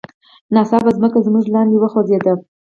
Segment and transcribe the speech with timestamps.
[0.53, 2.33] ناڅاپه ځمکه زموږ لاندې وخوزیده.